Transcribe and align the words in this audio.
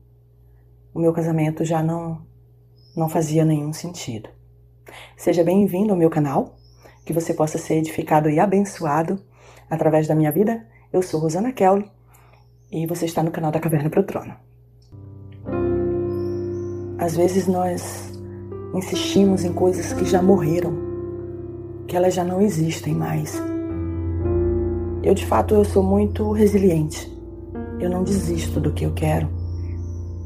o 0.95 1.01
meu 1.01 1.13
casamento 1.13 1.65
já 1.65 1.83
não, 1.83 2.25
não 2.97 3.09
fazia 3.09 3.45
nenhum 3.45 3.73
sentido. 3.73 4.29
Seja 5.17 5.43
bem-vindo 5.43 5.91
ao 5.91 5.99
meu 5.99 6.09
canal 6.09 6.55
que 7.07 7.13
você 7.13 7.33
possa 7.33 7.57
ser 7.57 7.75
edificado 7.77 8.29
e 8.29 8.41
abençoado 8.41 9.19
através 9.71 10.09
da 10.09 10.15
minha 10.15 10.33
vida. 10.33 10.67
Eu 10.93 11.01
sou 11.01 11.21
Rosana 11.21 11.53
Kelly 11.53 11.89
e 12.71 12.85
você 12.85 13.05
está 13.05 13.23
no 13.23 13.31
canal 13.31 13.53
da 13.53 13.61
Caverna 13.61 13.89
para 13.89 14.01
o 14.01 14.05
Trono. 14.05 14.35
Às 16.99 17.17
vezes 17.17 17.47
nós 17.47 18.13
insistimos 18.75 19.45
em 19.45 19.53
coisas 19.53 19.93
que 19.93 20.05
já 20.05 20.21
morreram, 20.21 20.75
que 21.87 21.97
elas 21.97 22.13
já 22.13 22.25
não 22.25 22.43
existem 22.43 22.93
mais. 22.93 23.41
Eu 25.05 25.15
de 25.15 25.25
fato 25.25 25.55
eu 25.55 25.65
sou 25.65 25.85
muito 25.85 26.33
resiliente. 26.33 27.15
Eu 27.79 27.89
não 27.89 28.03
desisto 28.03 28.59
do 28.59 28.73
que 28.73 28.85
eu 28.85 28.93
quero. 28.93 29.29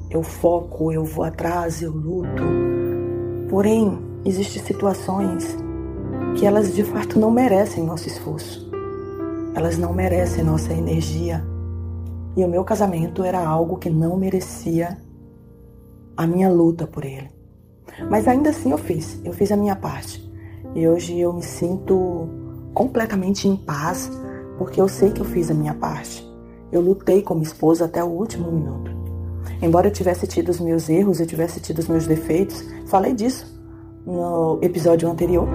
Eu 0.08 0.22
foco, 0.22 0.90
eu 0.90 1.04
vou 1.04 1.24
atrás, 1.24 1.82
eu 1.82 1.92
luto. 1.92 2.42
Porém, 3.50 3.98
existem 4.24 4.62
situações 4.62 5.58
que 6.36 6.46
elas 6.46 6.74
de 6.74 6.84
fato 6.84 7.18
não 7.18 7.30
merecem 7.30 7.84
nosso 7.84 8.08
esforço. 8.08 8.70
Elas 9.54 9.76
não 9.76 9.92
merecem 9.92 10.44
nossa 10.44 10.72
energia. 10.72 11.44
E 12.36 12.44
o 12.44 12.48
meu 12.48 12.64
casamento 12.64 13.24
era 13.24 13.44
algo 13.44 13.76
que 13.76 13.90
não 13.90 14.16
merecia 14.16 14.98
a 16.16 16.26
minha 16.26 16.48
luta 16.48 16.86
por 16.86 17.04
ele. 17.04 17.30
Mas 18.08 18.28
ainda 18.28 18.50
assim 18.50 18.70
eu 18.70 18.78
fiz, 18.78 19.20
eu 19.24 19.32
fiz 19.32 19.50
a 19.50 19.56
minha 19.56 19.74
parte. 19.74 20.30
E 20.74 20.86
hoje 20.86 21.18
eu 21.18 21.32
me 21.32 21.42
sinto 21.42 22.28
completamente 22.72 23.48
em 23.48 23.56
paz, 23.56 24.10
porque 24.56 24.80
eu 24.80 24.88
sei 24.88 25.10
que 25.10 25.20
eu 25.20 25.24
fiz 25.24 25.50
a 25.50 25.54
minha 25.54 25.74
parte. 25.74 26.26
Eu 26.70 26.80
lutei 26.80 27.22
como 27.22 27.42
esposa 27.42 27.86
até 27.86 28.02
o 28.02 28.08
último 28.08 28.50
minuto. 28.50 28.90
Embora 29.60 29.88
eu 29.88 29.92
tivesse 29.92 30.26
tido 30.26 30.50
os 30.50 30.60
meus 30.60 30.88
erros, 30.88 31.20
eu 31.20 31.26
tivesse 31.26 31.60
tido 31.60 31.80
os 31.80 31.88
meus 31.88 32.06
defeitos, 32.06 32.64
falei 32.86 33.12
disso 33.12 33.60
no 34.06 34.58
episódio 34.62 35.10
anterior. 35.10 35.48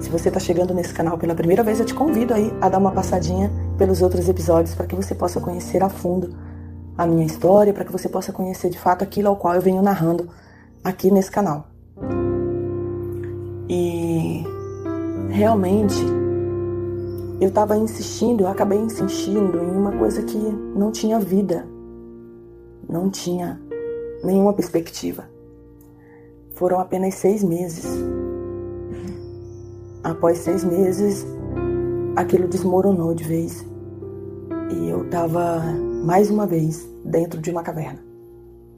Se 0.00 0.08
você 0.08 0.28
está 0.28 0.40
chegando 0.40 0.72
nesse 0.72 0.94
canal 0.94 1.18
pela 1.18 1.34
primeira 1.34 1.62
vez, 1.62 1.78
eu 1.78 1.84
te 1.84 1.94
convido 1.94 2.32
aí 2.32 2.50
a 2.58 2.70
dar 2.70 2.78
uma 2.78 2.90
passadinha 2.90 3.50
pelos 3.76 4.00
outros 4.00 4.28
episódios 4.28 4.74
para 4.74 4.86
que 4.86 4.96
você 4.96 5.14
possa 5.14 5.40
conhecer 5.40 5.82
a 5.82 5.90
fundo 5.90 6.34
a 6.96 7.06
minha 7.06 7.24
história, 7.24 7.72
para 7.72 7.84
que 7.84 7.92
você 7.92 8.08
possa 8.08 8.32
conhecer 8.32 8.70
de 8.70 8.78
fato 8.78 9.04
aquilo 9.04 9.28
ao 9.28 9.36
qual 9.36 9.54
eu 9.54 9.60
venho 9.60 9.82
narrando 9.82 10.28
aqui 10.82 11.10
nesse 11.10 11.30
canal. 11.30 11.68
E 13.68 14.42
realmente 15.28 16.02
eu 17.38 17.48
estava 17.48 17.76
insistindo, 17.76 18.44
eu 18.44 18.48
acabei 18.48 18.78
insistindo 18.78 19.58
em 19.58 19.70
uma 19.70 19.92
coisa 19.92 20.22
que 20.22 20.38
não 20.38 20.90
tinha 20.90 21.20
vida, 21.20 21.66
não 22.88 23.10
tinha 23.10 23.60
nenhuma 24.24 24.54
perspectiva. 24.54 25.28
Foram 26.54 26.80
apenas 26.80 27.14
seis 27.14 27.44
meses 27.44 27.86
Após 30.10 30.38
seis 30.38 30.64
meses, 30.64 31.24
aquilo 32.16 32.48
desmoronou 32.48 33.14
de 33.14 33.22
vez 33.22 33.64
e 34.68 34.88
eu 34.88 35.04
estava 35.04 35.62
mais 36.04 36.28
uma 36.28 36.48
vez 36.48 36.84
dentro 37.04 37.40
de 37.40 37.48
uma 37.48 37.62
caverna. 37.62 38.00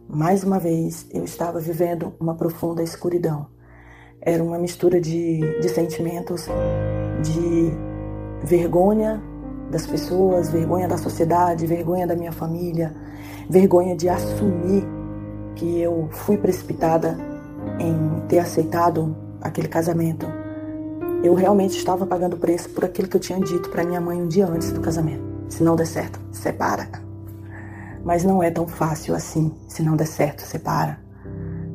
Mais 0.07 0.45
uma 0.45 0.59
vez 0.59 1.07
eu 1.11 1.25
estava 1.25 1.59
vivendo 1.59 2.13
uma 2.21 2.35
profunda 2.35 2.83
escuridão. 2.83 3.47
Era 4.21 4.45
uma 4.45 4.59
mistura 4.59 5.01
de, 5.01 5.41
de 5.59 5.69
sentimentos 5.71 6.49
de 7.23 7.73
vergonha 8.45 9.19
das 9.71 9.87
pessoas, 9.87 10.51
vergonha 10.51 10.87
da 10.87 10.99
sociedade, 10.99 11.67
vergonha 11.67 12.07
da 12.07 12.15
minha 12.15 12.33
família, 12.33 12.95
vergonha 13.49 13.97
de 13.97 14.07
assumir 14.07 14.85
que 15.55 15.81
eu 15.81 16.11
fui 16.11 16.37
precipitada 16.37 17.17
em 17.81 18.21
ter 18.29 18.39
aceitado 18.39 19.17
aquele 19.41 19.69
casamento 19.69 20.42
eu 21.23 21.35
realmente 21.35 21.79
estava 21.79 22.05
pagando 22.05 22.37
preço 22.37 22.69
por 22.71 22.85
aquilo 22.85 23.07
que 23.07 23.17
eu 23.17 23.21
tinha 23.21 23.39
dito 23.39 23.71
para 23.71 23.85
minha 23.85 24.01
mãe 24.01 24.21
um 24.21 24.27
dia 24.27 24.45
antes 24.47 24.73
do 24.73 24.81
casamento. 24.81 25.23
Se 25.49 25.63
não 25.63 25.77
der 25.77 25.87
certo, 25.87 26.19
separa. 26.33 26.89
Mas 28.05 28.25
não 28.25 28.43
é 28.43 28.51
tão 28.51 28.67
fácil 28.67 29.15
assim. 29.15 29.55
Se 29.69 29.85
não 29.85 29.95
der 29.95 30.09
certo, 30.09 30.41
separa. 30.41 30.99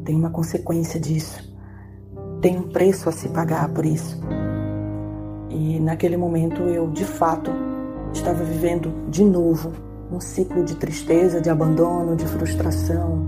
Tem 0.04 0.16
uma 0.16 0.30
consequência 0.30 1.00
disso. 1.00 1.42
Tem 2.42 2.58
um 2.58 2.64
preço 2.64 3.08
a 3.08 3.12
se 3.12 3.30
pagar 3.30 3.70
por 3.70 3.86
isso. 3.86 4.20
E 5.50 5.80
naquele 5.80 6.18
momento 6.18 6.64
eu, 6.64 6.90
de 6.92 7.06
fato, 7.06 7.52
estava 8.12 8.44
vivendo 8.44 8.94
de 9.10 9.24
novo 9.24 9.72
um 10.12 10.20
ciclo 10.20 10.64
de 10.64 10.76
tristeza, 10.76 11.40
de 11.40 11.50
abandono, 11.50 12.18
de 12.18 12.26
frustração, 12.26 13.26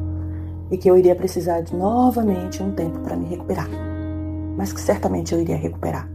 e 0.70 0.78
que 0.78 0.90
eu 0.90 0.98
iria 0.98 1.16
precisar 1.16 1.62
de 1.62 1.76
novamente 1.76 2.62
um 2.62 2.72
tempo 2.72 3.00
para 3.00 3.16
me 3.16 3.26
recuperar 3.26 3.89
mas 4.60 4.74
que 4.74 4.82
certamente 4.82 5.34
eu 5.34 5.40
iria 5.40 5.56
recuperar. 5.56 6.06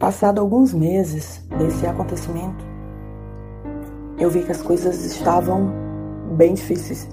Passado 0.00 0.40
alguns 0.40 0.74
meses 0.74 1.46
desse 1.56 1.86
acontecimento, 1.86 2.64
eu 4.18 4.28
vi 4.28 4.42
que 4.42 4.50
as 4.50 4.60
coisas 4.60 5.04
estavam 5.04 5.72
bem 6.36 6.54
difíceis. 6.54 7.08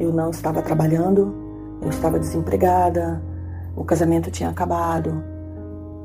Eu 0.00 0.14
não 0.14 0.30
estava 0.30 0.62
trabalhando, 0.62 1.34
eu 1.82 1.90
estava 1.90 2.18
desempregada, 2.18 3.22
o 3.76 3.84
casamento 3.84 4.30
tinha 4.30 4.48
acabado. 4.48 5.22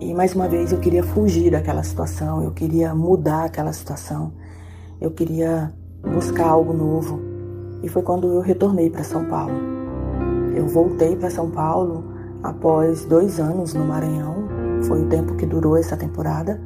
E 0.02 0.14
mais 0.14 0.36
uma 0.36 0.50
vez 0.50 0.74
eu 0.74 0.80
queria 0.82 1.02
fugir 1.02 1.50
daquela 1.50 1.82
situação, 1.82 2.44
eu 2.44 2.52
queria 2.52 2.94
mudar 2.94 3.46
aquela 3.46 3.72
situação, 3.72 4.34
eu 5.00 5.12
queria 5.12 5.72
buscar 6.14 6.50
algo 6.50 6.74
novo. 6.74 7.22
E 7.82 7.88
foi 7.88 8.02
quando 8.02 8.28
eu 8.28 8.42
retornei 8.42 8.90
para 8.90 9.06
São 9.06 9.24
Paulo. 9.24 9.56
Eu 10.54 10.68
voltei 10.68 11.16
para 11.16 11.30
São 11.30 11.50
Paulo 11.50 12.12
Após 12.44 13.06
dois 13.06 13.40
anos 13.40 13.74
no 13.74 13.86
Maranhão, 13.86 14.50
foi 14.84 15.02
o 15.02 15.08
tempo 15.08 15.36
que 15.36 15.46
durou 15.46 15.78
essa 15.78 15.96
temporada, 15.96 16.60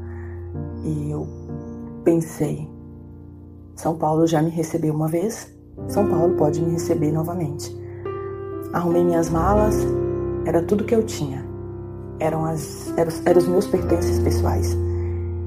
e 0.84 1.12
eu 1.12 1.28
pensei: 2.04 2.68
São 3.76 3.96
Paulo 3.96 4.26
já 4.26 4.42
me 4.42 4.50
recebeu 4.50 4.92
uma 4.92 5.08
vez, 5.08 5.54
São 5.88 6.08
Paulo 6.10 6.36
pode 6.36 6.60
me 6.60 6.72
receber 6.72 7.12
novamente. 7.12 7.72
Arrumei 8.74 9.04
minhas 9.04 9.30
malas, 9.30 9.76
era 10.46 10.64
tudo 10.64 10.84
que 10.84 10.96
eu 10.96 11.04
tinha. 11.04 11.46
Eram, 12.20 12.44
as, 12.46 12.92
eram, 12.98 13.12
eram 13.26 13.38
os 13.40 13.48
meus 13.48 13.68
pertences 13.68 14.20
pessoais. 14.20 14.76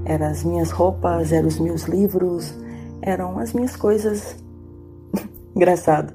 Eram 0.05 0.27
as 0.27 0.45
minhas 0.45 0.71
roupas, 0.71 1.33
eram 1.33 1.49
os 1.49 1.59
meus 1.59 1.83
livros, 1.89 2.55
eram 3.03 3.39
as 3.41 3.53
minhas 3.53 3.75
coisas. 3.75 4.37
Engraçado 5.57 6.13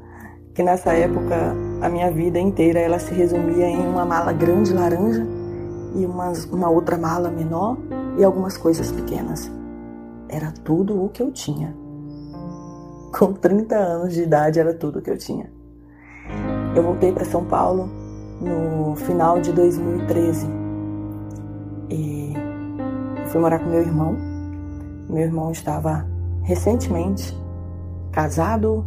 que 0.54 0.64
nessa 0.64 0.94
época 0.94 1.54
a 1.82 1.90
minha 1.90 2.10
vida 2.12 2.40
inteira 2.40 2.80
ela 2.80 3.00
se 3.00 3.14
resumia 3.14 3.68
em 3.68 3.88
uma 3.88 4.06
mala 4.06 4.32
grande 4.34 4.74
laranja 4.74 5.26
e 5.96 6.06
uma, 6.06 6.32
uma 6.52 6.70
outra 6.70 6.98
mala 6.98 7.30
menor 7.30 7.78
e 8.18 8.24
algumas 8.24 8.58
coisas 8.58 8.92
pequenas. 8.92 9.52
Era 10.28 10.52
tudo 10.64 11.04
o 11.04 11.10
que 11.10 11.22
eu 11.22 11.32
tinha. 11.32 11.76
Com 13.18 13.34
30 13.34 13.76
anos 13.76 14.14
de 14.14 14.24
idade 14.24 14.60
era 14.60 14.74
tudo 14.74 15.00
o 15.00 15.02
que 15.02 15.10
eu 15.10 15.18
tinha. 15.18 15.50
Eu 16.76 16.84
voltei 16.84 17.12
para 17.12 17.24
São 17.24 17.46
Paulo 17.46 17.90
no 18.42 18.96
final 18.96 19.40
de 19.40 19.52
2013 19.54 20.48
e 21.90 22.34
fui 23.28 23.40
morar 23.40 23.60
com 23.60 23.70
meu 23.70 23.82
irmão. 23.82 24.18
Meu 25.10 25.24
irmão 25.24 25.52
estava 25.52 26.06
recentemente 26.42 27.38
casado 28.12 28.86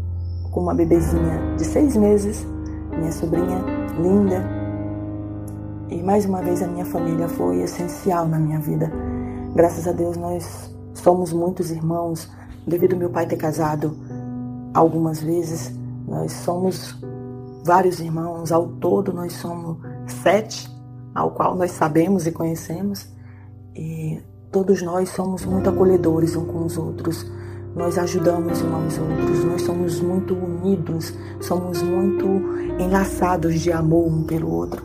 com 0.51 0.61
uma 0.61 0.75
bebezinha 0.75 1.55
de 1.57 1.65
seis 1.65 1.97
meses, 1.97 2.47
minha 2.99 3.13
sobrinha 3.13 3.65
linda. 3.99 4.45
E 5.89 6.03
mais 6.03 6.27
uma 6.27 6.43
vez 6.43 6.63
a 6.63 6.67
minha 6.67 6.85
família 6.85 7.29
foi 7.29 7.63
essencial 7.63 8.27
na 8.27 8.39
minha 8.39 8.59
vida. 8.59 8.93
Graças 9.55 9.87
a 9.87 9.93
Deus 9.93 10.17
nós 10.17 10.75
somos 10.93 11.33
muitos 11.33 11.71
irmãos, 11.71 12.31
devido 12.67 12.97
meu 12.97 13.09
pai 13.09 13.27
ter 13.27 13.37
casado 13.37 13.97
algumas 14.75 15.21
vezes, 15.21 15.73
nós 16.07 16.33
somos 16.33 16.99
vários 17.65 18.01
irmãos, 18.01 18.53
ao 18.53 18.67
todo 18.67 19.13
nós 19.13 19.33
somos 19.35 19.79
sete, 20.23 20.69
ao 21.15 21.31
qual 21.31 21.55
nós 21.55 21.71
sabemos 21.73 22.27
e 22.27 22.33
conhecemos, 22.33 23.09
e 23.75 24.21
todos 24.51 24.83
nós 24.83 25.09
somos 25.11 25.45
muito 25.45 25.71
acolhedores 25.71 26.37
uns 26.37 26.51
com 26.51 26.65
os 26.65 26.77
outros 26.77 27.38
nós 27.79 27.97
ajudamos 27.97 28.61
uns 28.61 28.73
aos 28.73 28.99
outros, 28.99 29.45
nós 29.45 29.63
somos 29.63 30.01
muito 30.01 30.35
unidos, 30.35 31.15
somos 31.41 31.81
muito 31.81 32.27
enlaçados 32.77 33.61
de 33.61 33.71
amor 33.71 34.09
um 34.09 34.25
pelo 34.25 34.53
outro. 34.53 34.83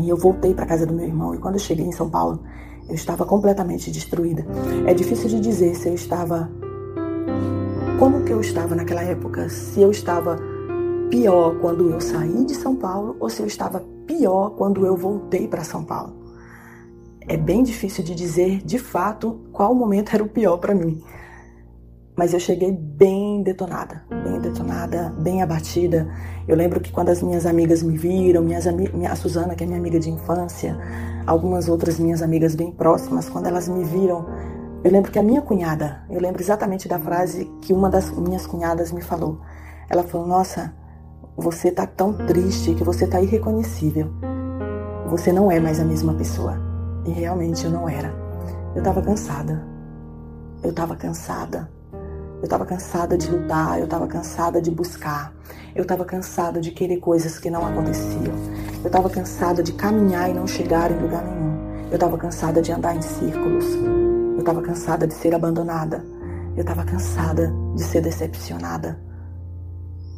E 0.00 0.08
eu 0.08 0.16
voltei 0.16 0.52
para 0.52 0.66
casa 0.66 0.84
do 0.84 0.92
meu 0.92 1.06
irmão 1.06 1.32
e 1.32 1.38
quando 1.38 1.54
eu 1.54 1.60
cheguei 1.60 1.86
em 1.86 1.92
São 1.92 2.10
Paulo, 2.10 2.42
Eu 2.88 2.94
estava 2.94 3.24
completamente 3.24 3.90
destruída. 3.90 4.46
É 4.86 4.94
difícil 4.94 5.28
de 5.28 5.40
dizer 5.40 5.74
se 5.74 5.88
eu 5.88 5.94
estava. 5.94 6.48
Como 7.98 8.22
que 8.22 8.32
eu 8.32 8.40
estava 8.40 8.76
naquela 8.76 9.02
época? 9.02 9.48
Se 9.48 9.82
eu 9.82 9.90
estava 9.90 10.38
pior 11.10 11.58
quando 11.60 11.90
eu 11.90 12.00
saí 12.00 12.44
de 12.44 12.54
São 12.54 12.76
Paulo 12.76 13.16
ou 13.18 13.28
se 13.28 13.42
eu 13.42 13.46
estava 13.46 13.82
pior 14.06 14.50
quando 14.50 14.86
eu 14.86 14.96
voltei 14.96 15.48
para 15.48 15.64
São 15.64 15.82
Paulo. 15.82 16.14
É 17.26 17.36
bem 17.36 17.64
difícil 17.64 18.04
de 18.04 18.14
dizer 18.14 18.62
de 18.64 18.78
fato 18.78 19.40
qual 19.50 19.74
momento 19.74 20.14
era 20.14 20.22
o 20.22 20.28
pior 20.28 20.58
para 20.58 20.72
mim. 20.72 21.02
Mas 22.16 22.32
eu 22.32 22.40
cheguei 22.40 22.72
bem 22.72 23.42
detonada, 23.42 24.02
bem 24.24 24.40
detonada, 24.40 25.12
bem 25.18 25.42
abatida. 25.42 26.08
Eu 26.48 26.56
lembro 26.56 26.80
que 26.80 26.90
quando 26.90 27.10
as 27.10 27.22
minhas 27.22 27.44
amigas 27.44 27.82
me 27.82 27.96
viram, 27.98 28.42
minhas 28.42 28.64
minha, 28.66 29.12
a 29.12 29.16
Suzana, 29.16 29.54
que 29.54 29.64
é 29.64 29.66
minha 29.66 29.78
amiga 29.78 30.00
de 30.00 30.08
infância, 30.08 30.78
algumas 31.26 31.68
outras 31.68 31.98
minhas 31.98 32.22
amigas 32.22 32.54
bem 32.54 32.72
próximas, 32.72 33.28
quando 33.28 33.46
elas 33.46 33.68
me 33.68 33.84
viram, 33.84 34.24
eu 34.82 34.90
lembro 34.90 35.12
que 35.12 35.18
a 35.18 35.22
minha 35.22 35.42
cunhada, 35.42 36.04
eu 36.08 36.18
lembro 36.18 36.40
exatamente 36.40 36.88
da 36.88 36.98
frase 36.98 37.44
que 37.60 37.72
uma 37.72 37.90
das 37.90 38.10
minhas 38.10 38.46
cunhadas 38.46 38.92
me 38.92 39.02
falou. 39.02 39.40
Ela 39.90 40.02
falou: 40.02 40.26
Nossa, 40.26 40.72
você 41.36 41.70
tá 41.70 41.86
tão 41.86 42.14
triste 42.14 42.74
que 42.74 42.82
você 42.82 43.06
tá 43.06 43.20
irreconhecível. 43.20 44.10
Você 45.10 45.32
não 45.32 45.50
é 45.50 45.60
mais 45.60 45.78
a 45.80 45.84
mesma 45.84 46.14
pessoa. 46.14 46.56
E 47.04 47.10
realmente 47.10 47.64
eu 47.64 47.70
não 47.70 47.86
era. 47.86 48.14
Eu 48.74 48.82
tava 48.82 49.02
cansada. 49.02 49.62
Eu 50.62 50.72
tava 50.72 50.96
cansada. 50.96 51.68
Eu 52.42 52.48
tava 52.48 52.66
cansada 52.66 53.16
de 53.16 53.30
lutar, 53.30 53.80
eu 53.80 53.86
tava 53.86 54.06
cansada 54.06 54.60
de 54.60 54.70
buscar. 54.70 55.32
Eu 55.74 55.84
tava 55.84 56.04
cansada 56.04 56.60
de 56.60 56.70
querer 56.70 56.98
coisas 56.98 57.38
que 57.38 57.50
não 57.50 57.66
aconteciam. 57.66 58.34
Eu 58.84 58.90
tava 58.90 59.08
cansada 59.08 59.62
de 59.62 59.72
caminhar 59.72 60.30
e 60.30 60.34
não 60.34 60.46
chegar 60.46 60.90
em 60.90 60.98
lugar 60.98 61.24
nenhum. 61.24 61.88
Eu 61.90 61.98
tava 61.98 62.18
cansada 62.18 62.60
de 62.60 62.72
andar 62.72 62.94
em 62.94 63.02
círculos. 63.02 63.64
Eu 64.36 64.44
tava 64.44 64.60
cansada 64.60 65.06
de 65.06 65.14
ser 65.14 65.34
abandonada. 65.34 66.04
Eu 66.56 66.64
tava 66.64 66.84
cansada 66.84 67.52
de 67.74 67.82
ser 67.82 68.00
decepcionada. 68.00 68.98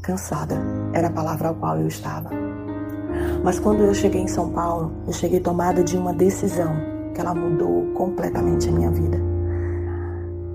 Cansada 0.03 0.57
era 0.93 1.09
a 1.09 1.13
palavra 1.13 1.49
ao 1.49 1.55
qual 1.55 1.79
eu 1.79 1.87
estava. 1.87 2.31
Mas 3.45 3.59
quando 3.59 3.83
eu 3.83 3.95
cheguei 3.95 4.21
em 4.21 4.29
São 4.29 4.51
Paulo, 4.51 4.93
eu 5.07 5.13
cheguei 5.13 5.41
tomada 5.41 5.85
de 5.85 5.97
uma 5.97 6.13
decisão 6.13 6.75
que 7.15 7.21
ela 7.21 7.35
mudou 7.35 7.93
completamente 7.95 8.69
a 8.69 8.73
minha 8.73 8.91
vida. 8.91 9.19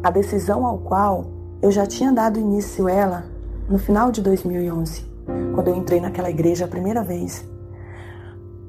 A 0.03 0.09
decisão 0.09 0.65
ao 0.65 0.77
qual 0.79 1.42
eu 1.63 1.71
já 1.71 1.85
tinha 1.85 2.11
dado 2.11 2.37
início 2.37 2.89
ela 2.89 3.23
no 3.69 3.77
final 3.77 4.11
de 4.11 4.21
2011, 4.21 5.05
quando 5.55 5.69
eu 5.69 5.75
entrei 5.77 6.01
naquela 6.01 6.29
igreja 6.29 6.65
a 6.65 6.67
primeira 6.67 7.01
vez. 7.01 7.45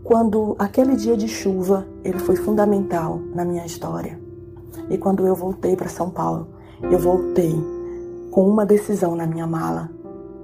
Quando 0.05 0.55
aquele 0.61 0.95
dia 0.95 1.17
de 1.17 1.27
chuva, 1.27 1.85
ele 2.05 2.21
foi 2.21 2.37
fundamental 2.37 3.21
na 3.35 3.45
minha 3.45 3.67
história. 3.67 4.17
E 4.89 4.97
quando 4.97 5.27
eu 5.27 5.35
voltei 5.35 5.75
para 5.75 5.89
São 5.89 6.09
Paulo, 6.09 6.47
eu 6.83 6.97
voltei 6.97 7.53
com 8.31 8.49
uma 8.49 8.65
decisão 8.65 9.17
na 9.17 9.27
minha 9.27 9.47
mala 9.47 9.91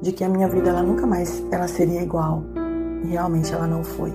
de 0.02 0.11
que 0.11 0.25
a 0.25 0.29
minha 0.29 0.49
vida 0.49 0.70
ela 0.70 0.82
nunca 0.82 1.06
mais 1.06 1.44
ela 1.52 1.69
seria 1.69 2.02
igual. 2.02 2.43
E 3.05 3.11
realmente 3.11 3.55
ela 3.55 3.69
não 3.69 3.85
foi. 3.85 4.12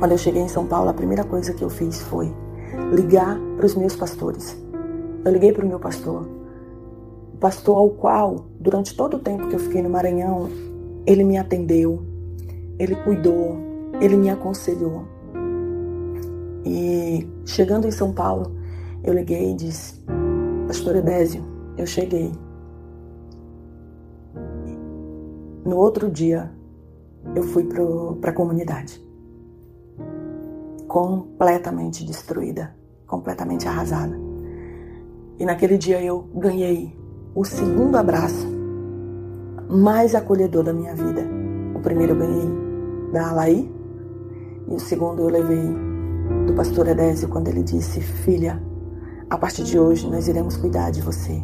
Quando 0.00 0.10
eu 0.10 0.18
cheguei 0.18 0.42
em 0.42 0.48
São 0.48 0.66
Paulo, 0.66 0.90
a 0.90 0.94
primeira 0.94 1.22
coisa 1.22 1.54
que 1.54 1.62
eu 1.62 1.70
fiz 1.70 2.00
foi 2.00 2.34
ligar 2.92 3.38
para 3.56 3.66
os 3.66 3.76
meus 3.76 3.94
pastores. 3.94 4.56
Eu 5.24 5.30
liguei 5.30 5.52
para 5.52 5.64
o 5.64 5.68
meu 5.68 5.78
pastor, 5.78 6.37
pastor 7.38 7.76
ao 7.76 7.90
qual, 7.90 8.46
durante 8.58 8.96
todo 8.96 9.16
o 9.16 9.20
tempo 9.20 9.48
que 9.48 9.54
eu 9.54 9.60
fiquei 9.60 9.82
no 9.82 9.90
Maranhão, 9.90 10.48
ele 11.06 11.24
me 11.24 11.38
atendeu, 11.38 12.02
ele 12.78 12.94
cuidou, 12.96 13.56
ele 14.00 14.16
me 14.16 14.28
aconselhou. 14.28 15.04
E 16.64 17.26
chegando 17.46 17.86
em 17.86 17.90
São 17.90 18.12
Paulo, 18.12 18.52
eu 19.04 19.14
liguei 19.14 19.52
e 19.52 19.54
disse: 19.54 20.04
Pastor 20.66 20.96
Edésio, 20.96 21.42
eu 21.76 21.86
cheguei. 21.86 22.32
No 25.64 25.76
outro 25.76 26.10
dia, 26.10 26.50
eu 27.34 27.42
fui 27.42 27.64
para 28.20 28.30
a 28.30 28.34
comunidade. 28.34 29.00
Completamente 30.86 32.04
destruída, 32.04 32.74
completamente 33.06 33.68
arrasada. 33.68 34.18
E 35.38 35.44
naquele 35.44 35.78
dia 35.78 36.02
eu 36.02 36.22
ganhei 36.34 36.97
o 37.38 37.44
segundo 37.44 37.94
abraço 37.94 38.48
mais 39.70 40.12
acolhedor 40.12 40.64
da 40.64 40.72
minha 40.72 40.92
vida. 40.92 41.24
O 41.72 41.78
primeiro 41.78 42.14
eu 42.14 42.18
ganhei 42.18 42.50
da 43.12 43.28
Alaí 43.28 43.72
e 44.66 44.74
o 44.74 44.80
segundo 44.80 45.22
eu 45.22 45.28
levei 45.28 45.72
do 46.48 46.52
pastor 46.54 46.88
Edésio 46.88 47.28
quando 47.28 47.46
ele 47.46 47.62
disse: 47.62 48.00
Filha, 48.00 48.60
a 49.30 49.38
partir 49.38 49.62
de 49.62 49.78
hoje 49.78 50.10
nós 50.10 50.26
iremos 50.26 50.56
cuidar 50.56 50.90
de 50.90 51.00
você. 51.00 51.40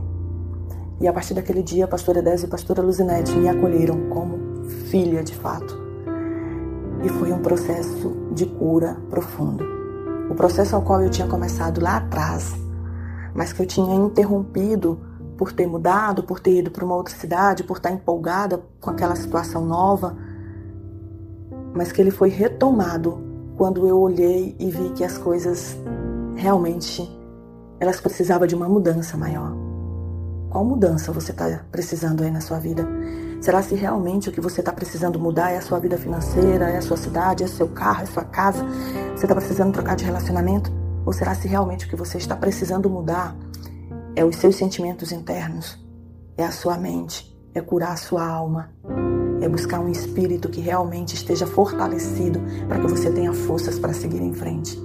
E 1.01 1.07
a 1.07 1.13
partir 1.13 1.35
daquele 1.35 1.63
dia, 1.63 1.85
a 1.85 1.89
pastora 1.89 2.19
Edésio 2.19 2.47
e 2.47 2.49
a 2.49 2.51
pastora 2.51 2.83
Luzinete 2.83 3.31
me 3.37 3.49
acolheram 3.49 4.11
como 4.11 4.65
filha 4.91 5.23
de 5.23 5.37
fato. 5.37 5.81
E 7.05 7.09
foi 7.09 7.31
um 7.33 7.39
processo 7.39 8.17
de 8.33 8.47
cura 8.47 8.97
profundo. 9.09 9.65
O 10.29 10.35
processo 10.35 10.75
ao 10.75 10.83
qual 10.83 11.01
eu 11.05 11.11
tinha 11.11 11.29
começado 11.29 11.81
lá 11.81 11.99
atrás, 11.99 12.53
mas 13.33 13.53
que 13.53 13.63
eu 13.63 13.67
tinha 13.67 13.95
interrompido 13.95 15.14
por 15.37 15.53
ter 15.53 15.67
mudado, 15.67 16.23
por 16.23 16.41
ter 16.41 16.59
ido 16.59 16.71
para 16.71 16.85
uma 16.85 16.95
outra 16.95 17.15
cidade, 17.15 17.65
por 17.65 17.77
estar 17.77 17.91
empolgada 17.91 18.63
com 18.81 18.91
aquela 18.91 19.17
situação 19.17 19.65
nova, 19.65 20.17
mas 21.75 21.91
que 21.91 22.01
ele 22.01 22.11
foi 22.11 22.29
retomado 22.29 23.19
quando 23.57 23.87
eu 23.87 23.99
olhei 23.99 24.55
e 24.59 24.71
vi 24.71 24.91
que 24.91 25.05
as 25.05 25.19
coisas 25.19 25.77
realmente 26.37 27.09
elas 27.81 28.01
precisavam 28.01 28.47
de 28.47 28.55
uma 28.55 28.69
mudança 28.69 29.17
maior. 29.17 29.53
Qual 30.51 30.65
mudança 30.65 31.11
você 31.11 31.33
está 31.33 31.61
precisando 31.71 32.23
aí 32.23 32.31
na 32.31 32.41
sua 32.41 32.59
vida? 32.61 32.87
Será 33.41 33.61
se 33.61 33.75
realmente 33.75 34.29
o 34.29 34.33
que 34.33 34.41
você 34.41 34.61
está 34.61 34.73
precisando 34.73 35.19
mudar 35.19 35.51
é 35.51 35.59
a 35.59 35.61
sua 35.61 35.81
vida 35.81 35.99
financeira, 35.99 36.71
é 36.71 36.79
a 36.79 36.83
sua 36.83 36.97
cidade, 36.97 37.43
é 37.43 37.47
seu 37.47 37.69
carro, 37.69 38.03
é 38.03 38.07
sua 38.07 38.25
casa? 38.25 38.65
Você 39.15 39.25
está 39.25 39.35
precisando 39.35 39.73
trocar 39.73 39.97
de 39.97 40.05
relacionamento? 40.05 40.73
Ou 41.05 41.13
será 41.13 41.35
se 41.35 41.49
realmente 41.49 41.87
o 41.87 41.89
que 41.89 41.97
você 41.97 42.19
está 42.19 42.37
precisando 42.37 42.89
mudar 42.89 43.37
é 44.17 44.25
os 44.25 44.37
seus 44.37 44.57
sentimentos 44.57 45.11
internos, 45.11 45.79
é 46.37 46.45
a 46.45 46.53
sua 46.53 46.79
mente, 46.79 47.37
é 47.55 47.61
curar 47.61 47.93
a 47.93 47.97
sua 47.97 48.27
alma, 48.27 48.71
é 49.41 49.49
buscar 49.49 49.81
um 49.81 49.89
espírito 49.89 50.49
que 50.49 50.61
realmente 50.61 51.15
esteja 51.15 51.47
fortalecido 51.47 52.41
para 52.69 52.79
que 52.79 52.87
você 52.87 53.11
tenha 53.11 53.33
forças 53.33 53.79
para 53.79 53.93
seguir 53.93 54.23
em 54.23 54.33
frente? 54.33 54.81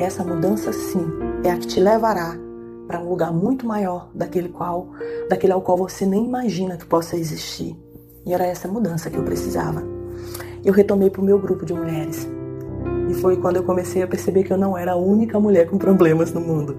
Essa 0.00 0.24
mudança, 0.24 0.72
sim, 0.72 1.06
é 1.44 1.50
a 1.50 1.58
que 1.58 1.66
te 1.66 1.80
levará 1.80 2.36
para 2.86 3.00
um 3.00 3.08
lugar 3.08 3.32
muito 3.32 3.66
maior 3.66 4.08
daquele 4.14 4.48
qual, 4.48 4.88
daquele 5.28 5.52
ao 5.52 5.60
qual 5.60 5.76
você 5.76 6.06
nem 6.06 6.24
imagina 6.24 6.76
que 6.76 6.86
possa 6.86 7.16
existir. 7.16 7.76
E 8.24 8.32
era 8.32 8.46
essa 8.46 8.68
mudança 8.68 9.10
que 9.10 9.16
eu 9.16 9.22
precisava. 9.22 9.82
Eu 10.64 10.72
retomei 10.72 11.10
para 11.10 11.20
o 11.20 11.24
meu 11.24 11.38
grupo 11.38 11.64
de 11.64 11.74
mulheres. 11.74 12.26
E 13.08 13.14
foi 13.14 13.36
quando 13.36 13.56
eu 13.56 13.62
comecei 13.62 14.02
a 14.02 14.06
perceber 14.06 14.44
que 14.44 14.52
eu 14.52 14.56
não 14.56 14.76
era 14.76 14.92
a 14.92 14.96
única 14.96 15.38
mulher 15.38 15.68
com 15.68 15.78
problemas 15.78 16.32
no 16.32 16.40
mundo. 16.40 16.76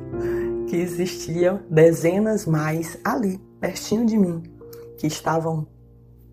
Que 0.67 0.75
existiam 0.75 1.62
dezenas 1.69 2.45
mais 2.45 2.97
ali, 3.03 3.39
pertinho 3.59 4.05
de 4.05 4.17
mim, 4.17 4.43
que 4.97 5.07
estavam 5.07 5.65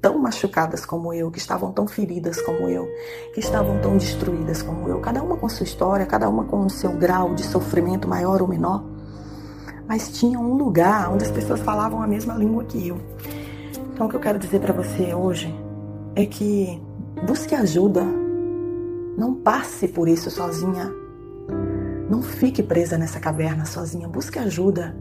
tão 0.01 0.19
machucadas 0.19 0.85
como 0.85 1.15
eu, 1.15 1.31
que 1.31 1.39
estavam 1.39 1.73
tão 1.73 1.87
feridas 1.87 2.41
como 2.43 2.69
eu, 2.69 2.87
que 3.33 3.41
estavam 3.41 3.81
tão 3.81 3.97
destruídas 3.97 4.61
como 4.61 4.89
eu, 4.89 5.01
cada 5.01 5.23
uma 5.23 5.37
com 5.37 5.49
sua 5.49 5.65
história, 5.65 6.05
cada 6.05 6.29
uma 6.29 6.45
com 6.45 6.67
o 6.67 6.71
seu 6.71 6.93
grau 6.93 7.35
de 7.35 7.43
sofrimento 7.43 8.07
maior 8.07 8.43
ou 8.43 8.49
menor 8.49 8.95
mas 9.87 10.11
tinha 10.11 10.39
um 10.39 10.55
lugar 10.55 11.13
onde 11.13 11.25
as 11.25 11.31
pessoas 11.31 11.61
falavam 11.61 12.03
a 12.03 12.07
mesma 12.07 12.35
língua 12.35 12.65
que 12.65 12.89
eu. 12.89 12.99
Então, 13.93 14.07
o 14.07 14.11
que 14.11 14.17
eu 14.17 14.21
quero 14.21 14.39
dizer 14.39 14.61
para 14.61 14.73
você 14.73 15.15
hoje 15.15 15.55
é 16.17 16.27
que 16.27 16.83
busque 17.27 17.55
ajuda. 17.55 18.03
Não 19.17 19.35
passe 19.35 19.87
por 19.87 20.09
isso 20.09 20.31
sozinha. 20.31 20.93
Não 22.09 22.23
fique 22.23 22.63
presa 22.63 22.99
nessa 22.99 23.19
caverna 23.19 23.65
sozinha. 23.65 24.09
Busque 24.09 24.39
ajuda. 24.39 24.95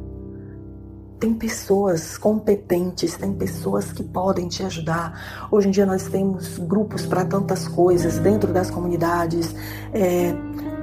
Tem 1.20 1.34
pessoas 1.34 2.18
competentes, 2.18 3.16
tem 3.16 3.34
pessoas 3.34 3.92
que 3.92 4.04
podem 4.04 4.48
te 4.48 4.64
ajudar. 4.64 5.48
Hoje 5.50 5.70
em 5.70 5.72
dia 5.72 5.86
nós 5.86 6.08
temos 6.08 6.58
grupos 6.58 7.06
para 7.06 7.24
tantas 7.24 7.68
coisas 7.68 8.20
dentro 8.20 8.52
das 8.52 8.70
comunidades, 8.70 9.56
é, 9.94 10.34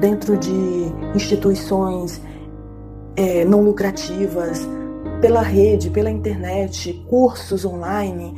dentro 0.01 0.39
de 0.39 0.51
instituições 1.15 2.23
é, 3.17 3.45
não 3.45 3.63
lucrativas, 3.63 4.67
pela 5.21 5.43
rede, 5.43 5.91
pela 5.91 6.11
internet, 6.11 6.93
cursos 7.09 7.65
online, 7.65 8.35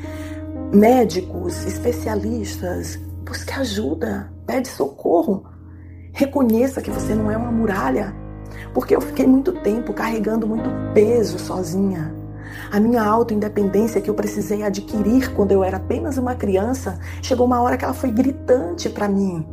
médicos, 0.72 1.64
especialistas. 1.64 2.98
Busque 3.24 3.52
ajuda, 3.52 4.32
pede 4.46 4.68
socorro. 4.68 5.51
Reconheça 6.12 6.82
que 6.82 6.90
você 6.90 7.14
não 7.14 7.30
é 7.30 7.36
uma 7.36 7.50
muralha, 7.50 8.14
porque 8.74 8.94
eu 8.94 9.00
fiquei 9.00 9.26
muito 9.26 9.52
tempo 9.52 9.94
carregando 9.94 10.46
muito 10.46 10.68
peso 10.92 11.38
sozinha. 11.38 12.14
A 12.70 12.78
minha 12.78 13.02
autoindependência 13.02 14.00
que 14.00 14.10
eu 14.10 14.14
precisei 14.14 14.62
adquirir 14.62 15.32
quando 15.32 15.52
eu 15.52 15.64
era 15.64 15.78
apenas 15.78 16.18
uma 16.18 16.34
criança, 16.34 16.98
chegou 17.22 17.46
uma 17.46 17.60
hora 17.62 17.78
que 17.78 17.84
ela 17.84 17.94
foi 17.94 18.10
gritante 18.10 18.90
para 18.90 19.08
mim. 19.08 19.46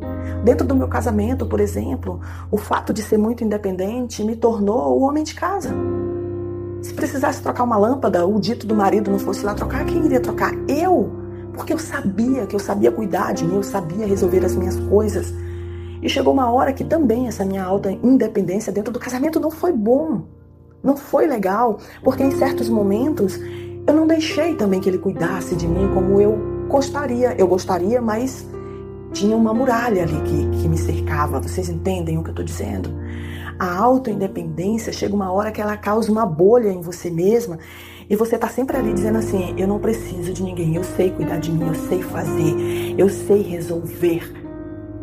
Dentro 0.44 0.68
do 0.68 0.76
meu 0.76 0.88
casamento, 0.88 1.46
por 1.46 1.62
exemplo, 1.62 2.20
o 2.52 2.58
fato 2.58 2.94
de 2.94 3.02
ser 3.02 3.18
muito 3.18 3.44
independente 3.44 4.24
me 4.24 4.36
tornou 4.36 5.00
o 5.00 5.02
homem 5.04 5.24
de 5.24 5.36
casa. 5.36 5.70
Se 6.82 6.94
precisasse 6.94 7.42
trocar 7.42 7.64
uma 7.64 7.78
lâmpada, 7.78 8.26
o 8.26 8.40
dito 8.40 8.68
do 8.68 8.76
marido 8.76 9.10
não 9.12 9.20
fosse 9.20 9.46
lá 9.46 9.54
trocar, 9.54 9.86
quem 9.86 10.06
iria 10.06 10.20
trocar? 10.20 10.54
Eu! 10.68 11.10
Porque 11.54 11.74
eu 11.74 11.80
sabia 11.80 12.46
que 12.46 12.56
eu 12.56 12.60
sabia 12.60 12.92
cuidar 12.92 13.34
de 13.34 13.46
mim, 13.46 13.56
eu 13.56 13.64
sabia 13.64 14.06
resolver 14.06 14.46
as 14.46 14.56
minhas 14.56 14.80
coisas. 14.80 15.34
E 16.02 16.10
chegou 16.10 16.34
uma 16.34 16.52
hora 16.52 16.74
que 16.74 16.84
também 16.84 17.28
essa 17.28 17.44
minha 17.44 17.64
alta 17.64 17.92
independência 17.92 18.72
dentro 18.72 18.92
do 18.92 19.00
casamento 19.00 19.40
não 19.40 19.52
foi 19.52 19.72
bom. 19.74 20.24
Não 20.82 20.96
foi 20.96 21.28
legal, 21.28 21.78
porque 22.04 22.24
em 22.24 22.32
certos 22.32 22.70
momentos 22.70 23.38
eu 23.86 23.94
não 23.94 24.08
deixei 24.08 24.56
também 24.56 24.80
que 24.80 24.88
ele 24.88 24.98
cuidasse 24.98 25.56
de 25.56 25.68
mim 25.68 25.90
como 25.94 26.22
eu 26.22 26.38
gostaria. 26.70 27.36
Eu 27.38 27.48
gostaria, 27.48 28.02
mas 28.02 28.48
tinha 29.12 29.36
uma 29.36 29.54
muralha 29.54 30.04
ali 30.04 30.22
que, 30.22 30.62
que 30.62 30.68
me 30.68 30.78
cercava. 30.78 31.42
Vocês 31.42 31.70
entendem 31.70 32.18
o 32.18 32.24
que 32.24 32.30
eu 32.30 32.34
estou 32.34 32.46
dizendo? 32.46 32.90
A 33.58 33.76
autoindependência 33.76 34.94
chega 34.94 35.14
uma 35.14 35.32
hora 35.34 35.52
que 35.52 35.60
ela 35.60 35.76
causa 35.76 36.10
uma 36.10 36.26
bolha 36.26 36.70
em 36.70 36.80
você 36.80 37.10
mesma 37.10 37.60
e 38.10 38.16
você 38.16 38.36
está 38.36 38.48
sempre 38.48 38.78
ali 38.78 38.94
dizendo 38.94 39.18
assim: 39.18 39.54
eu 39.58 39.68
não 39.68 39.80
preciso 39.80 40.32
de 40.32 40.42
ninguém, 40.42 40.76
eu 40.76 40.84
sei 40.84 41.12
cuidar 41.12 41.40
de 41.40 41.52
mim, 41.52 41.68
eu 41.68 41.76
sei 41.76 42.02
fazer, 42.02 42.56
eu 42.98 43.10
sei 43.10 43.42
resolver. 43.42 44.39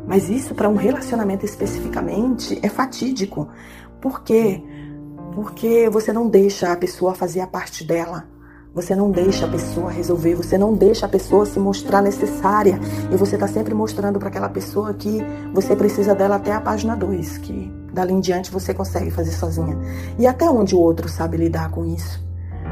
Mas 0.06 0.28
isso 0.28 0.54
para 0.54 0.68
um 0.68 0.76
relacionamento 0.76 1.44
especificamente 1.44 2.58
é 2.62 2.68
fatídico. 2.68 3.48
Por 4.00 4.22
quê? 4.22 4.62
Porque 5.34 5.88
você 5.90 6.12
não 6.12 6.28
deixa 6.28 6.72
a 6.72 6.76
pessoa 6.76 7.14
fazer 7.14 7.40
a 7.40 7.46
parte 7.46 7.84
dela. 7.84 8.24
Você 8.72 8.94
não 8.94 9.10
deixa 9.10 9.46
a 9.46 9.48
pessoa 9.48 9.90
resolver, 9.90 10.34
você 10.34 10.58
não 10.58 10.74
deixa 10.74 11.06
a 11.06 11.08
pessoa 11.08 11.46
se 11.46 11.58
mostrar 11.58 12.02
necessária. 12.02 12.78
E 13.10 13.16
você 13.16 13.34
está 13.34 13.48
sempre 13.48 13.74
mostrando 13.74 14.18
para 14.18 14.28
aquela 14.28 14.50
pessoa 14.50 14.92
que 14.92 15.22
você 15.52 15.74
precisa 15.74 16.14
dela 16.14 16.36
até 16.36 16.52
a 16.52 16.60
página 16.60 16.94
2, 16.94 17.38
que 17.38 17.72
dali 17.92 18.12
em 18.12 18.20
diante 18.20 18.50
você 18.50 18.74
consegue 18.74 19.10
fazer 19.10 19.32
sozinha. 19.32 19.78
E 20.18 20.26
até 20.26 20.48
onde 20.50 20.74
o 20.74 20.78
outro 20.78 21.08
sabe 21.08 21.38
lidar 21.38 21.70
com 21.70 21.86
isso? 21.86 22.22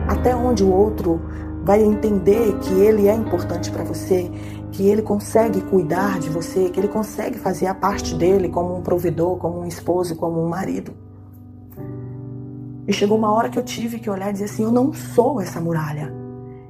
Até 0.07 0.37
onde 0.37 0.63
o 0.63 0.71
outro 0.71 1.23
vai 1.65 1.83
entender 1.83 2.59
que 2.59 2.75
ele 2.75 3.09
é 3.09 3.15
importante 3.15 3.71
para 3.71 3.83
você, 3.83 4.31
que 4.75 4.89
ele 4.89 5.03
consegue 5.03 5.61
cuidar 5.61 6.19
de 6.19 6.29
você, 6.29 6.69
que 6.69 6.81
ele 6.81 6.89
consegue 6.89 7.39
fazer 7.39 7.67
a 7.67 7.75
parte 7.75 8.13
dele 8.17 8.49
como 8.49 8.77
um 8.77 8.83
provedor, 8.83 9.37
como 9.37 9.61
um 9.61 9.67
esposo, 9.67 10.17
como 10.17 10.45
um 10.45 10.49
marido. 10.49 10.93
E 12.87 12.93
chegou 12.93 13.17
uma 13.17 13.33
hora 13.33 13.49
que 13.49 13.59
eu 13.59 13.63
tive 13.63 14.01
que 14.01 14.11
olhar 14.11 14.31
e 14.31 14.33
dizer 14.33 14.47
assim: 14.47 14.65
eu 14.65 14.73
não 14.73 14.93
sou 14.93 15.41
essa 15.41 15.61
muralha, 15.61 16.13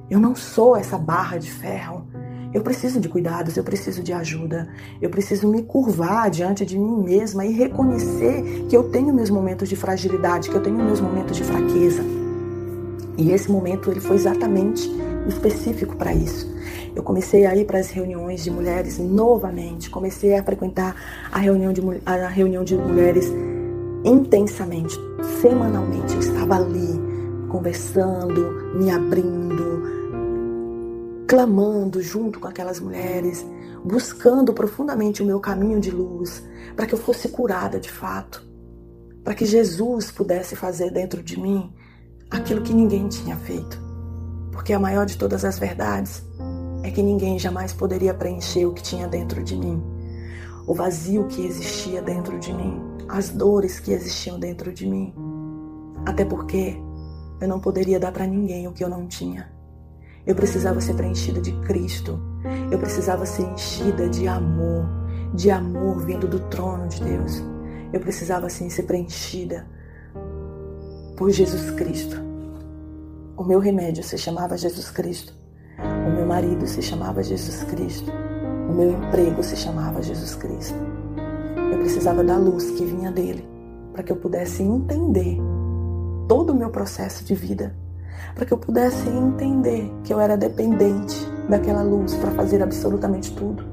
eu 0.07 0.19
não 0.19 0.35
sou 0.35 0.77
essa 0.77 0.99
barra 0.99 1.37
de 1.37 1.51
ferro. 1.51 2.05
Eu 2.53 2.61
preciso 2.61 3.01
de 3.01 3.09
cuidados, 3.09 3.57
eu 3.57 3.65
preciso 3.65 4.01
de 4.01 4.13
ajuda, 4.13 4.69
eu 5.01 5.09
preciso 5.09 5.45
me 5.45 5.61
curvar 5.63 6.29
diante 6.29 6.65
de 6.65 6.79
mim 6.79 7.03
mesma 7.03 7.43
e 7.45 7.51
reconhecer 7.51 8.65
que 8.69 8.77
eu 8.77 8.89
tenho 8.91 9.13
meus 9.13 9.29
momentos 9.29 9.67
de 9.67 9.75
fragilidade, 9.75 10.49
que 10.49 10.55
eu 10.55 10.63
tenho 10.63 10.77
meus 10.77 11.01
momentos 11.01 11.35
de 11.35 11.43
fraqueza. 11.43 12.01
E 13.17 13.31
esse 13.31 13.51
momento 13.51 13.91
ele 13.91 13.99
foi 13.99 14.15
exatamente 14.15 14.89
específico 15.27 15.97
para 15.97 16.13
isso. 16.13 16.54
Eu 16.95 17.03
comecei 17.03 17.45
a 17.45 17.53
ir 17.53 17.65
para 17.65 17.79
as 17.79 17.89
reuniões 17.89 18.43
de 18.43 18.49
mulheres 18.49 18.97
novamente, 18.97 19.89
comecei 19.89 20.33
a 20.33 20.43
frequentar 20.43 20.95
a 21.29 21.37
reunião 21.37 21.73
de, 21.73 21.81
a 22.05 22.27
reunião 22.27 22.63
de 22.63 22.75
mulheres 22.75 23.29
intensamente, 24.05 24.95
semanalmente. 25.41 26.13
Eu 26.13 26.19
estava 26.21 26.55
ali, 26.55 26.99
conversando, 27.49 28.75
me 28.75 28.89
abrindo, 28.89 29.83
clamando 31.27 32.01
junto 32.01 32.39
com 32.39 32.47
aquelas 32.47 32.79
mulheres, 32.79 33.45
buscando 33.83 34.53
profundamente 34.53 35.21
o 35.21 35.25
meu 35.25 35.41
caminho 35.41 35.81
de 35.81 35.91
luz, 35.91 36.41
para 36.77 36.85
que 36.85 36.93
eu 36.93 36.99
fosse 36.99 37.27
curada 37.27 37.77
de 37.77 37.91
fato, 37.91 38.41
para 39.21 39.33
que 39.33 39.45
Jesus 39.45 40.11
pudesse 40.11 40.55
fazer 40.55 40.91
dentro 40.91 41.21
de 41.21 41.37
mim 41.37 41.73
aquilo 42.29 42.61
que 42.61 42.73
ninguém 42.73 43.09
tinha 43.09 43.35
feito. 43.35 43.83
Porque 44.51 44.71
a 44.71 44.79
maior 44.79 45.05
de 45.05 45.17
todas 45.17 45.43
as 45.43 45.59
verdades 45.59 46.23
é 46.85 46.91
que 46.91 47.01
ninguém 47.01 47.39
jamais 47.39 47.73
poderia 47.73 48.13
preencher 48.13 48.67
o 48.67 48.71
que 48.71 48.83
tinha 48.83 49.07
dentro 49.07 49.43
de 49.43 49.55
mim, 49.55 49.81
o 50.67 50.73
vazio 50.75 51.25
que 51.25 51.43
existia 51.43 51.99
dentro 51.99 52.37
de 52.39 52.53
mim, 52.53 52.79
as 53.09 53.29
dores 53.29 53.79
que 53.79 53.91
existiam 53.91 54.39
dentro 54.39 54.71
de 54.71 54.85
mim. 54.85 55.11
Até 56.05 56.23
porque 56.23 56.77
eu 57.41 57.47
não 57.47 57.59
poderia 57.59 57.99
dar 57.99 58.11
para 58.11 58.27
ninguém 58.27 58.67
o 58.67 58.71
que 58.71 58.83
eu 58.83 58.89
não 58.89 59.07
tinha. 59.07 59.51
Eu 60.27 60.35
precisava 60.35 60.79
ser 60.79 60.93
preenchida 60.93 61.41
de 61.41 61.51
Cristo. 61.61 62.19
Eu 62.71 62.77
precisava 62.77 63.25
ser 63.25 63.43
enchida 63.43 64.07
de 64.07 64.27
amor, 64.27 64.87
de 65.33 65.49
amor 65.49 66.05
vindo 66.05 66.27
do 66.27 66.39
trono 66.49 66.87
de 66.87 67.03
Deus. 67.03 67.41
Eu 67.91 67.99
precisava 67.99 68.45
assim 68.45 68.69
ser 68.69 68.83
preenchida 68.83 69.67
por 71.17 71.31
Jesus 71.31 71.71
Cristo. 71.71 72.17
O 73.35 73.43
meu 73.43 73.59
remédio 73.59 74.03
se 74.03 74.19
chamava 74.19 74.55
Jesus 74.55 74.91
Cristo. 74.91 75.34
Meu 76.25 76.33
marido 76.33 76.65
se 76.65 76.81
chamava 76.81 77.21
Jesus 77.21 77.61
Cristo. 77.65 78.11
O 78.67 78.73
meu 78.73 78.93
emprego 78.93 79.43
se 79.43 79.55
chamava 79.55 80.01
Jesus 80.01 80.33
Cristo. 80.33 80.75
Eu 81.71 81.77
precisava 81.77 82.23
da 82.23 82.35
luz 82.35 82.71
que 82.71 82.83
vinha 82.83 83.11
dele 83.11 83.47
para 83.93 84.01
que 84.01 84.11
eu 84.11 84.15
pudesse 84.15 84.63
entender 84.63 85.37
todo 86.27 86.49
o 86.49 86.55
meu 86.55 86.71
processo 86.71 87.23
de 87.23 87.35
vida, 87.35 87.75
para 88.33 88.43
que 88.43 88.51
eu 88.51 88.57
pudesse 88.57 89.07
entender 89.07 89.93
que 90.03 90.11
eu 90.11 90.19
era 90.19 90.35
dependente 90.35 91.15
daquela 91.47 91.83
luz 91.83 92.15
para 92.15 92.31
fazer 92.31 92.63
absolutamente 92.63 93.31
tudo 93.35 93.63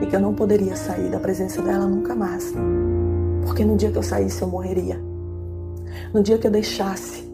e 0.00 0.06
que 0.06 0.14
eu 0.14 0.20
não 0.20 0.32
poderia 0.32 0.76
sair 0.76 1.10
da 1.10 1.18
presença 1.18 1.60
dela 1.60 1.88
nunca 1.88 2.14
mais. 2.14 2.54
Porque 3.44 3.64
no 3.64 3.76
dia 3.76 3.90
que 3.90 3.98
eu 3.98 4.02
saísse 4.04 4.40
eu 4.42 4.48
morreria. 4.48 5.02
No 6.14 6.22
dia 6.22 6.38
que 6.38 6.46
eu 6.46 6.52
deixasse 6.52 7.28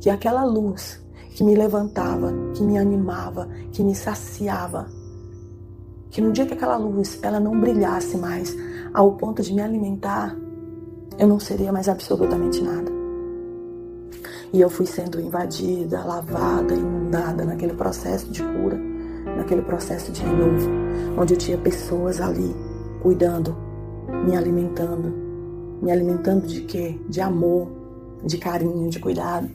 que 0.00 0.08
aquela 0.08 0.42
luz 0.42 0.99
que 1.30 1.44
me 1.44 1.54
levantava, 1.54 2.32
que 2.54 2.62
me 2.62 2.78
animava, 2.78 3.48
que 3.72 3.82
me 3.82 3.94
saciava, 3.94 4.88
que 6.10 6.20
no 6.20 6.32
dia 6.32 6.44
que 6.44 6.54
aquela 6.54 6.76
luz 6.76 7.18
ela 7.22 7.38
não 7.38 7.58
brilhasse 7.58 8.16
mais 8.16 8.56
ao 8.92 9.12
ponto 9.12 9.42
de 9.42 9.54
me 9.54 9.62
alimentar, 9.62 10.36
eu 11.18 11.28
não 11.28 11.38
seria 11.38 11.72
mais 11.72 11.88
absolutamente 11.88 12.60
nada. 12.62 12.90
E 14.52 14.60
eu 14.60 14.68
fui 14.68 14.86
sendo 14.86 15.20
invadida, 15.20 16.04
lavada, 16.04 16.74
inundada 16.74 17.44
naquele 17.44 17.74
processo 17.74 18.28
de 18.30 18.42
cura, 18.42 18.76
naquele 19.36 19.62
processo 19.62 20.10
de 20.10 20.22
renovo, 20.22 20.68
onde 21.16 21.34
eu 21.34 21.38
tinha 21.38 21.56
pessoas 21.56 22.20
ali 22.20 22.54
cuidando, 23.00 23.56
me 24.24 24.36
alimentando, 24.36 25.14
me 25.80 25.92
alimentando 25.92 26.46
de 26.46 26.62
quê? 26.62 27.00
De 27.08 27.20
amor, 27.20 27.68
de 28.24 28.36
carinho, 28.38 28.90
de 28.90 28.98
cuidado. 28.98 29.48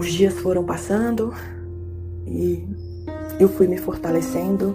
Os 0.00 0.14
dias 0.14 0.32
foram 0.32 0.64
passando 0.64 1.30
e 2.26 2.66
eu 3.38 3.50
fui 3.50 3.68
me 3.68 3.76
fortalecendo, 3.76 4.74